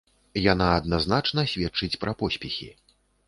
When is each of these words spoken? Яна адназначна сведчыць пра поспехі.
Яна 0.43 0.69
адназначна 0.77 1.45
сведчыць 1.53 1.99
пра 2.05 2.15
поспехі. 2.25 2.69